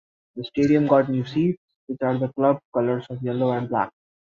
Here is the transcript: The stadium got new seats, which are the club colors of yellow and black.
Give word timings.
The 0.35 0.43
stadium 0.43 0.87
got 0.87 1.09
new 1.09 1.23
seats, 1.25 1.61
which 1.85 1.99
are 2.01 2.17
the 2.17 2.29
club 2.33 2.59
colors 2.73 3.05
of 3.11 3.21
yellow 3.21 3.51
and 3.51 3.69
black. 3.69 3.91